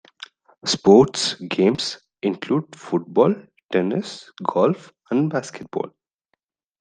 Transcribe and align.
Sports 0.65 1.35
games 1.47 1.99
include 2.23 2.75
Football, 2.75 3.35
Tennis, 3.71 4.31
Golf 4.41 4.91
and 5.11 5.29
Basketball. 5.29 5.91